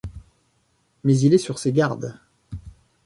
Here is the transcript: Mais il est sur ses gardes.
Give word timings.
Mais 1.03 1.15
il 1.19 1.35
est 1.35 1.37
sur 1.37 1.59
ses 1.59 1.71
gardes. 1.71 2.17